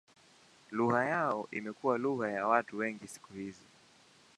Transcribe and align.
Lugha 0.71 1.03
yao 1.05 1.47
imekuwa 1.51 1.97
lugha 1.97 2.29
ya 2.31 2.47
watu 2.47 2.77
wengi 2.77 3.07
siku 3.07 3.33
hizi. 3.33 3.63